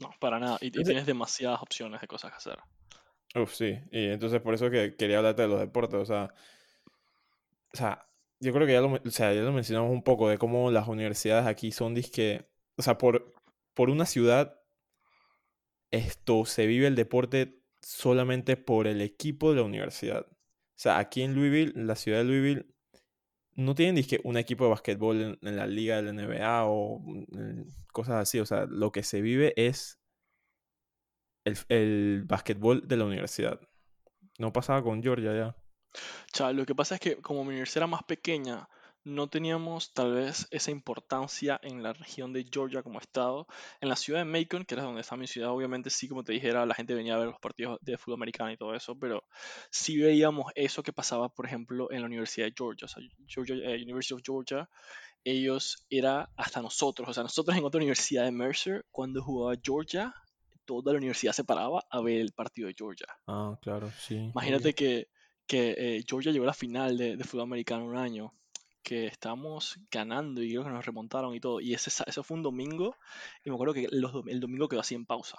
[0.00, 0.58] No, para nada.
[0.60, 2.58] Y, tienes demasiadas opciones de cosas que hacer.
[3.34, 3.78] Uf, sí.
[3.90, 6.00] Y entonces por eso que quería hablarte de los deportes.
[6.00, 6.32] O sea,
[7.72, 8.06] o sea,
[8.40, 10.88] yo creo que ya lo, o sea, ya lo mencionamos un poco de cómo las
[10.88, 13.34] universidades aquí son disque, o sea, por,
[13.74, 14.60] por una ciudad
[15.94, 20.26] esto se vive el deporte solamente por el equipo de la universidad.
[20.26, 22.66] O sea, aquí en Louisville, la ciudad de Louisville,
[23.52, 27.62] no tienen disque un equipo de basquetbol en, la liga de la NBA o mm,
[27.92, 28.40] cosas así.
[28.40, 30.00] O sea, lo que se vive es
[31.44, 33.60] el, el basquetbol de la universidad.
[34.38, 35.56] No pasaba con Georgia ya.
[35.94, 38.68] O sea, lo que pasa es que como mi universidad era más pequeña,
[39.04, 43.46] no teníamos tal vez esa importancia en la región de Georgia como estado.
[43.80, 46.32] En la ciudad de Macon, que era donde está mi ciudad, obviamente sí, como te
[46.32, 49.24] dijera, la gente venía a ver los partidos de fútbol americano y todo eso, pero
[49.70, 53.56] sí veíamos eso que pasaba, por ejemplo, en la Universidad de Georgia, o sea, Georgia,
[53.56, 54.68] eh, University of Georgia,
[55.22, 60.14] ellos era hasta nosotros, o sea, nosotros en otra universidad de Mercer, cuando jugaba Georgia,
[60.64, 63.06] toda la universidad se paraba a ver el partido de Georgia.
[63.26, 64.30] Ah, claro, sí, obvio.
[64.30, 65.08] Imagínate que,
[65.46, 68.32] que eh, Georgia llegó a la final de, de fútbol americano un año,
[68.84, 71.60] que estábamos ganando y creo que nos remontaron y todo.
[71.60, 72.96] Y ese, eso fue un domingo,
[73.42, 75.38] y me acuerdo que los el domingo quedó así en pausa.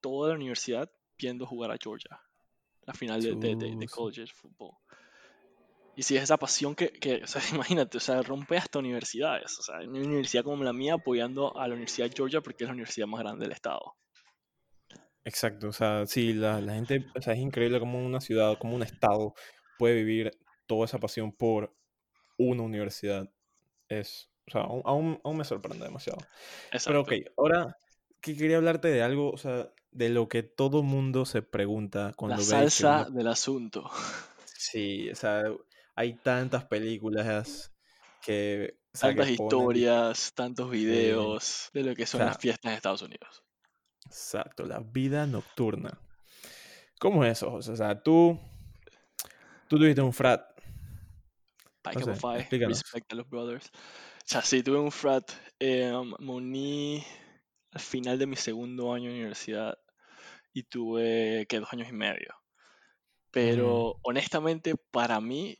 [0.00, 2.20] Toda la universidad viendo jugar a Georgia,
[2.82, 4.72] la final de, de, de, college football.
[5.96, 9.58] Y si es esa pasión que, que, o sea, imagínate, o sea, rompe hasta universidades.
[9.58, 12.68] O sea, una universidad como la mía apoyando a la Universidad de Georgia porque es
[12.68, 13.96] la universidad más grande del estado.
[15.24, 18.74] Exacto, o sea, sí, la, la gente, o sea, es increíble como una ciudad, como
[18.74, 19.34] un estado
[19.76, 20.30] puede vivir
[20.66, 21.76] toda esa pasión por
[22.38, 23.30] una universidad.
[23.88, 26.18] Es, o sea, aún, aún- aún me sorprende demasiado.
[26.86, 27.78] Pero ok, ahora
[28.20, 32.36] que quería hablarte de algo, o sea, de lo que todo mundo se pregunta La
[32.36, 33.04] cuando ve que una...
[33.04, 33.90] salsa del asunto.
[34.56, 35.44] Sí, o sea,
[35.94, 37.72] hay tantas películas
[38.20, 39.88] que, o sea, que Tantas ponen...
[39.88, 43.42] historias, tantos videos de lo que o son las fiestas en Estados Unidos.
[44.06, 46.00] exacto, la vida nocturna.
[47.00, 47.72] ¿Cómo es eso, José?
[47.72, 48.38] O sea, tú,
[49.68, 50.42] tú tuviste un frat,
[51.92, 52.82] Phi, explícanos.
[52.82, 53.66] respect a los brothers.
[53.66, 55.30] O sea, sí, tuve un frat.
[55.58, 57.04] eh, me uní
[57.72, 59.78] al final de mi segundo año de universidad
[60.52, 62.34] y tuve, que dos años y medio.
[63.30, 65.58] Pero honestamente, para mí,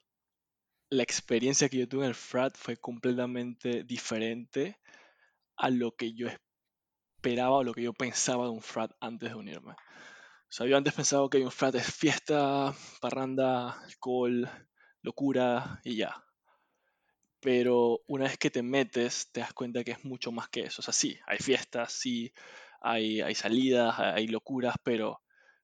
[0.90, 4.78] la experiencia que yo tuve en el frat fue completamente diferente
[5.56, 6.28] a lo que yo
[7.16, 9.72] esperaba o lo que yo pensaba de un frat antes de unirme.
[9.72, 14.48] O sea, yo antes pensaba que un frat es fiesta, parranda, alcohol,
[15.02, 16.24] locura y ya.
[17.40, 20.80] Pero una vez que te metes, te das cuenta que es mucho más que eso.
[20.80, 22.32] O sea, sí, hay fiestas, sí,
[22.80, 25.22] hay, hay salidas, hay locuras, pero,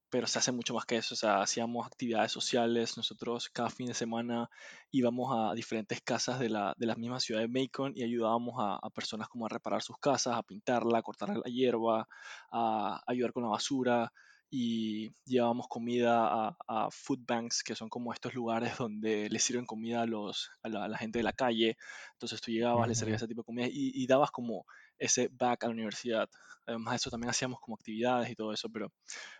[0.08, 1.14] pero se hace mucho más que eso.
[1.14, 2.96] O sea, hacíamos actividades sociales.
[2.96, 4.48] Nosotros cada fin de semana
[4.92, 8.76] íbamos a diferentes casas de la, de la misma ciudad de Macon y ayudábamos a,
[8.76, 12.08] a personas como a reparar sus casas, a pintarla, a cortar la hierba,
[12.52, 14.12] a ayudar con la basura
[14.56, 19.66] y llevábamos comida a, a food banks, que son como estos lugares donde le sirven
[19.66, 21.76] comida a, los, a, la, a la gente de la calle.
[22.12, 23.24] Entonces tú llegabas, le servías Ujú.
[23.24, 24.64] ese tipo de comida y, y dabas como
[24.96, 26.28] ese back a la universidad.
[26.66, 28.92] Además de eso también hacíamos como actividades y todo eso, pero,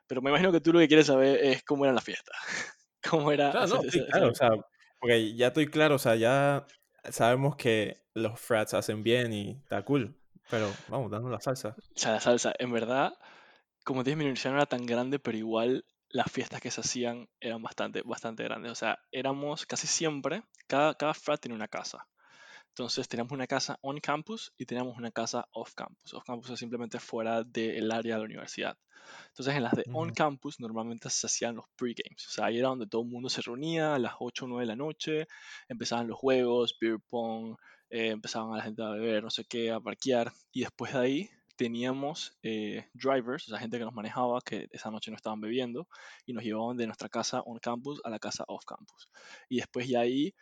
[0.09, 2.33] pero me imagino que tú lo que quieres saber es cómo era la fiesta.
[3.09, 3.51] ¿Cómo era?
[3.53, 4.51] Claro, ese- no, sí, ese- ese- claro, o sea,
[5.37, 6.67] ya estoy claro, o sea, ya
[7.11, 10.17] sabemos que los frats hacen bien y está cool,
[10.51, 11.77] pero vamos, dando la salsa.
[11.79, 13.13] O sea, la salsa, en verdad,
[13.85, 16.81] como te dije, mi universidad no era tan grande, pero igual las fiestas que se
[16.81, 18.73] hacían eran bastante, bastante grandes.
[18.73, 22.07] O sea, éramos casi siempre, cada, cada frat tenía una casa.
[22.69, 26.13] Entonces teníamos una casa on campus y teníamos una casa off campus.
[26.15, 28.77] Off campus es simplemente fuera del área de la universidad.
[29.29, 32.27] Entonces en las de on campus normalmente se hacían los pre-games.
[32.27, 34.63] O sea, ahí era donde todo el mundo se reunía a las 8 o 9
[34.63, 35.29] de la noche.
[35.69, 37.57] Empezaban los juegos, beer pong,
[37.91, 40.33] eh, empezaban a la gente a beber, no sé qué, a parquear.
[40.53, 44.91] Y después de ahí teníamos eh, drivers, o sea, gente que nos manejaba, que esa
[44.91, 45.89] noche no estaban bebiendo,
[46.27, 49.09] y nos llevaban de nuestra casa on campus a la casa off campus.
[49.49, 50.35] Y después de ahí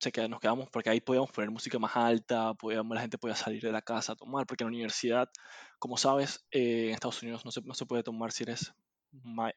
[0.00, 3.36] se queda- nos quedamos porque ahí podíamos poner música más alta, podíamos, la gente podía
[3.36, 5.28] salir de la casa a tomar, porque en la universidad,
[5.78, 8.72] como sabes, eh, en Estados Unidos no se, no se puede tomar si eres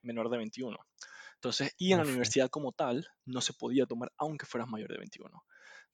[0.01, 0.77] menor de 21.
[1.35, 4.97] Entonces, y en la universidad como tal, no se podía tomar aunque fueras mayor de
[4.97, 5.43] 21.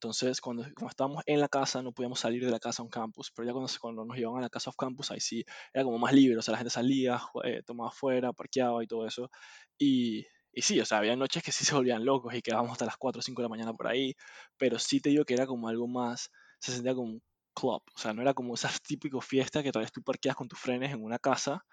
[0.01, 2.89] Entonces, cuando, cuando estábamos en la casa, no podíamos salir de la casa a un
[2.89, 5.83] campus, pero ya cuando, cuando nos llevaban a la casa off campus, ahí sí era
[5.83, 9.29] como más libre, o sea, la gente salía, eh, tomaba afuera, parqueaba y todo eso.
[9.77, 12.85] Y, y sí, o sea, había noches que sí se volvían locos y quedábamos hasta
[12.85, 14.15] las 4 o 5 de la mañana por ahí,
[14.57, 17.21] pero sí te digo que era como algo más, se sentía como un
[17.53, 20.47] club, o sea, no era como esas típicas fiestas que tal vez tú parqueas con
[20.47, 21.63] tus frenes en una casa,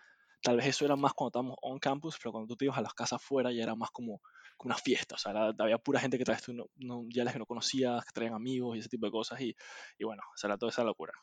[0.43, 2.83] tal vez eso era más cuando estábamos on campus, pero cuando tú te ibas a
[2.83, 4.21] las casas afuera ya era más como,
[4.59, 7.47] como una fiesta, o sea, había pura gente que no, no- ya les que no
[7.47, 9.57] conocías, que traían amigos y ese tipo de cosas, y,
[9.99, 11.15] y bueno, o sea, era toda esa locura.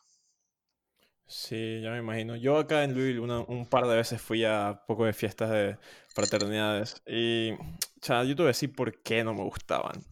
[1.28, 2.36] Sí, ya me imagino.
[2.36, 5.78] Yo acá en Louisville una- un par de veces fui a poco de fiestas de
[6.14, 7.52] fraternidades y,
[8.02, 10.04] sea, yo te voy a decir por qué no me gustaban.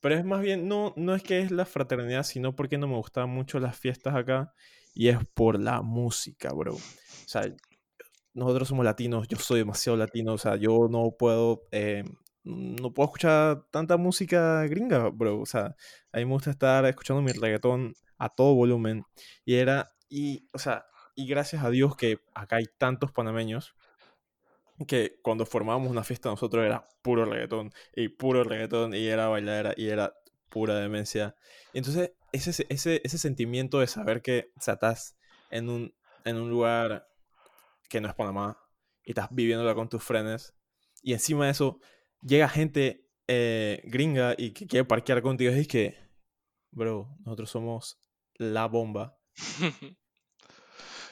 [0.00, 2.96] Pero es más bien, no, no es que es la fraternidad, sino porque no me
[2.96, 4.54] gustaban mucho las fiestas acá
[4.94, 6.74] y es por la música, bro.
[6.76, 6.80] O
[7.26, 7.42] sea,
[8.34, 12.04] nosotros somos latinos, yo soy demasiado latino, o sea, yo no puedo, eh,
[12.44, 15.40] no puedo escuchar tanta música gringa, bro.
[15.40, 15.76] O sea,
[16.12, 19.04] a mí me gusta estar escuchando mi reggaetón a todo volumen.
[19.44, 23.74] Y era, y, o sea, y gracias a Dios que acá hay tantos panameños
[24.88, 29.72] que cuando formábamos una fiesta nosotros era puro reggaetón y puro reggaetón y era bailadera
[29.76, 30.14] y era
[30.50, 31.36] pura demencia.
[31.72, 35.16] Y entonces ese, ese, ese sentimiento de saber que o sea, estás
[35.50, 37.06] en un, en un lugar
[37.88, 38.58] que no es Panamá
[39.04, 40.54] y estás viviéndola con tus frenes
[41.02, 41.78] y encima de eso
[42.24, 45.96] llega gente eh, gringa y que quiere parquear contigo y es que,
[46.72, 47.98] bro, nosotros somos
[48.36, 49.18] la bomba.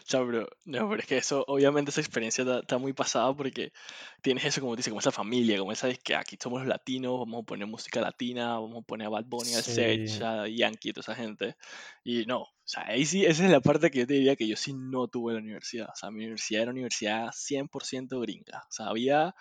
[0.05, 0.49] Chao, bro.
[0.65, 3.73] No, pero es que eso, obviamente esa experiencia está, muy pasada porque
[4.21, 6.69] tienes eso, como te dice, como esa familia, como esa de que aquí somos los
[6.69, 10.49] latinos, vamos a poner música latina, vamos a poner a Bad Bunny, a Sech, a
[10.49, 11.57] Yankee, toda esa gente.
[12.05, 14.49] Y no, o sea, ahí sí, esa es la parte que yo te diría que
[14.49, 15.89] yo sí no tuve en la universidad.
[15.91, 18.65] O sea, mi universidad era una universidad 100% gringa.
[18.69, 19.35] O sea, había,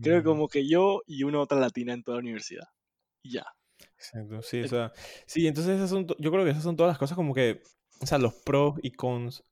[0.00, 2.66] creo que como que yo y una otra latina en toda la universidad.
[3.22, 3.44] Y ya.
[3.96, 4.92] Exacto, sí, o sea,
[5.26, 7.62] sí, entonces esas son, yo creo que esas son todas las cosas como que,
[8.00, 9.44] o sea, los pros y cons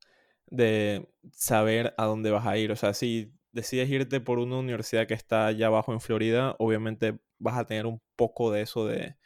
[0.46, 5.06] de saber a dónde vas a ir, o sea, si decides irte por una universidad
[5.06, 9.16] que está allá abajo en Florida, obviamente vas a tener un poco de eso de,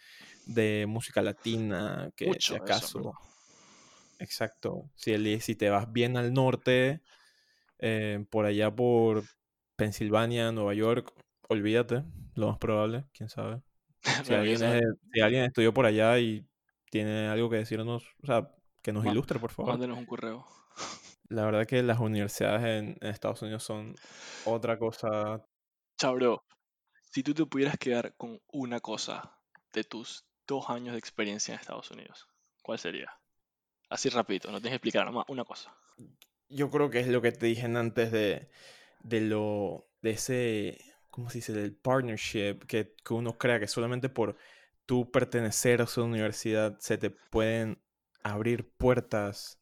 [0.47, 3.15] de música latina, que Mucho si eso, acaso,
[4.19, 7.01] exacto, si, el- si te vas bien al norte,
[7.81, 9.25] eh, por allá por
[9.77, 11.13] Pensilvania, Nueva York,
[11.49, 13.63] olvídate, lo más probable, quién sabe.
[14.25, 16.47] Si alguien, es- si alguien estudió por allá y
[16.91, 18.51] tiene algo que decirnos, o sea,
[18.83, 19.73] que nos ilustre, por favor.
[19.73, 20.47] mándenos un correo.
[21.31, 23.95] La verdad que las universidades en, en Estados Unidos son
[24.45, 25.43] otra cosa.
[25.99, 26.45] Chao, bro.
[27.11, 29.39] Si tú te pudieras quedar con una cosa
[29.73, 32.29] de tus dos años de experiencia en Estados Unidos,
[32.63, 33.11] ¿cuál sería?
[33.89, 35.75] Así rapidito, no tienes que explicar nada más, una cosa.
[36.49, 38.51] Yo creo que es lo que te dije antes de,
[39.05, 40.79] de lo, de ese,
[41.11, 41.53] ¿cómo se dice?
[41.53, 44.37] Del partnership que, que uno crea que solamente por
[44.87, 47.79] tú pertenecer a su universidad se te pueden
[48.23, 49.61] abrir puertas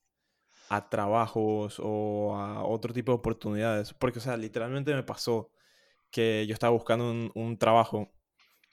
[0.68, 3.94] a trabajos o a otro tipo de oportunidades.
[3.94, 5.50] Porque, o sea, literalmente me pasó
[6.10, 8.12] que yo estaba buscando un, un trabajo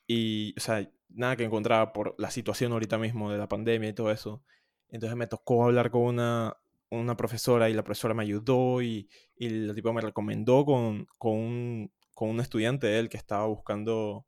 [0.07, 3.93] y, o sea, nada que encontraba por la situación ahorita mismo de la pandemia y
[3.93, 4.43] todo eso.
[4.89, 6.57] Entonces me tocó hablar con una,
[6.91, 11.33] una profesora y la profesora me ayudó y, y la tipa me recomendó con, con,
[11.33, 14.25] un, con un estudiante de él que estaba buscando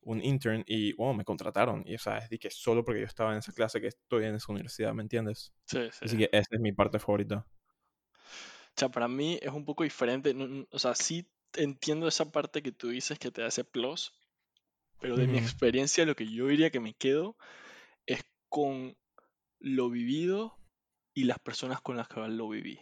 [0.00, 1.82] un intern y, bueno, me contrataron.
[1.86, 4.24] Y, o sea, es de que solo porque yo estaba en esa clase que estoy
[4.24, 5.52] en esa universidad, ¿me entiendes?
[5.66, 6.04] Sí, sí.
[6.04, 7.46] Así que esa es mi parte favorita.
[8.16, 10.34] O sea, para mí es un poco diferente.
[10.70, 14.12] o sea, sí entiendo esa parte que tú dices que te hace plus,
[15.00, 17.36] pero de mi experiencia lo que yo diría que me quedo
[18.06, 18.96] es con
[19.58, 20.57] lo vivido
[21.18, 22.78] y las personas con las que lo viví.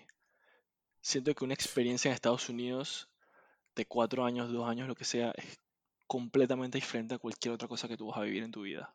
[1.00, 3.08] Siento que una experiencia en Estados Unidos
[3.74, 5.58] de cuatro años, dos años, lo que sea, es
[6.06, 8.94] completamente diferente a cualquier otra cosa que tú vas a vivir en tu vida.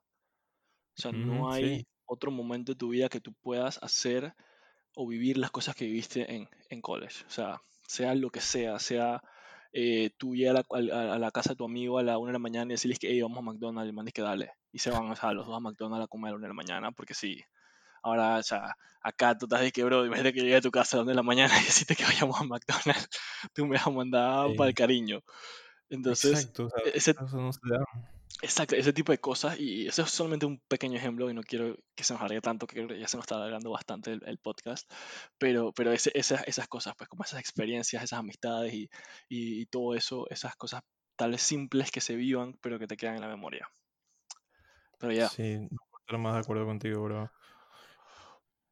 [0.95, 4.35] O sea, no hay otro momento de tu vida que tú puedas hacer
[4.93, 7.25] o vivir las cosas que viviste en, en college.
[7.25, 9.23] O sea, sea lo que sea, sea
[9.73, 12.33] eh, tú llegas a la, a, la, casa de tu amigo a la una de
[12.33, 14.51] la mañana y decirles que hey, vamos a McDonald's, y mandes que dale.
[14.71, 16.49] Y se van o sea, los dos a McDonald's a comer a la una de
[16.49, 17.43] la mañana, porque sí.
[18.01, 20.95] Ahora, o sea, acá tú estás de que, bro, imagínate que llegue a tu casa
[20.95, 23.09] a la una de la mañana y decirte que vayamos a McDonald's,
[23.53, 25.21] tú me has mandado para el cariño.
[25.89, 27.15] Entonces, Exacto, ese,
[28.41, 31.75] Exacto, ese tipo de cosas, y eso es solamente un pequeño ejemplo, y no quiero
[31.93, 34.89] que se nos alargue tanto, que ya se nos está alargando bastante el, podcast,
[35.37, 38.89] pero, pero ese, esas, esas cosas, pues como esas experiencias, esas amistades y,
[39.29, 40.81] y, todo eso, esas cosas
[41.15, 43.69] tal vez simples que se vivan, pero que te quedan en la memoria.
[44.97, 45.27] Pero ya.
[45.29, 47.31] Sí, no estoy más de acuerdo contigo, bro.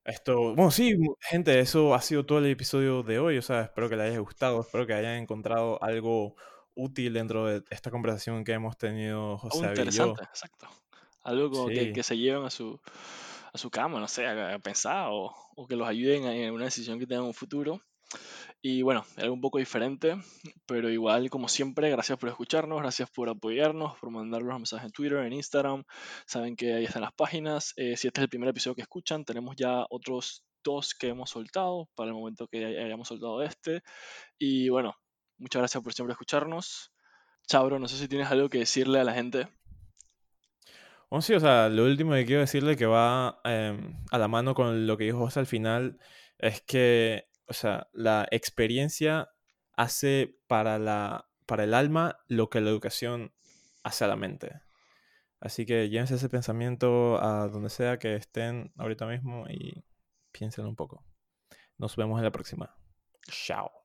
[0.06, 3.90] Esto, bueno, sí, gente, eso ha sido todo el episodio de hoy, o sea, espero
[3.90, 6.36] que les haya gustado, espero que hayan encontrado algo
[6.74, 10.68] útil dentro de esta conversación que hemos tenido José oh, interesante, exacto.
[11.24, 12.80] Algo que, que, se lleven a su,
[13.54, 16.98] a su cama, no sé, a, pensar o, o, que los ayuden en una decisión
[16.98, 17.82] que tengan en un futuro.
[18.62, 20.18] Y bueno, algo un poco diferente,
[20.66, 25.20] pero igual, como siempre, gracias por escucharnos, gracias por apoyarnos, por mandarnos mensajes en Twitter,
[25.20, 25.84] en Instagram.
[26.26, 27.74] Saben que ahí están las páginas.
[27.78, 31.30] Eh, si este es el primer episodio que escuchan, tenemos ya otros dos que hemos
[31.30, 33.82] soltado para el momento que hayamos soltado este.
[34.38, 34.96] Y bueno,
[35.40, 36.92] Muchas gracias por siempre escucharnos.
[37.48, 39.48] Chabro, no sé si tienes algo que decirle a la gente.
[41.10, 44.54] Bueno, sí, o sea, lo último que quiero decirle que va em, a la mano
[44.54, 45.98] con lo que dijo José al final
[46.38, 49.30] es que, o sea, la experiencia
[49.74, 53.34] hace para, la, para el alma lo que la educación
[53.84, 54.62] hace a la mente.
[55.40, 59.84] Así que llévense ese pensamiento a donde sea que estén ahorita mismo y
[60.32, 61.04] piénsenlo un poco.
[61.78, 62.76] Nos vemos en la próxima.
[63.28, 63.79] Chao.